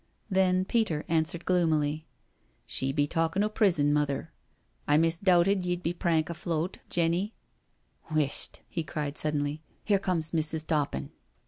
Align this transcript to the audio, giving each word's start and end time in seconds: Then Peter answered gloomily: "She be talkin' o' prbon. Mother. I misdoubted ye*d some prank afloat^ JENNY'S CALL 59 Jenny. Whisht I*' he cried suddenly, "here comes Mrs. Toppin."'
Then 0.31 0.65
Peter 0.65 1.05
answered 1.07 1.45
gloomily: 1.45 2.05
"She 2.65 2.91
be 2.91 3.05
talkin' 3.05 3.43
o' 3.43 3.49
prbon. 3.51 3.91
Mother. 3.91 4.31
I 4.87 4.97
misdoubted 4.97 5.63
ye*d 5.63 5.87
some 5.91 5.97
prank 5.99 6.25
afloat^ 6.27 6.77
JENNY'S 6.89 7.29
CALL 7.29 8.07
59 8.07 8.07
Jenny. 8.09 8.09
Whisht 8.15 8.57
I*' 8.57 8.61
he 8.67 8.83
cried 8.83 9.19
suddenly, 9.19 9.61
"here 9.83 9.99
comes 9.99 10.31
Mrs. 10.31 10.65
Toppin."' 10.65 11.11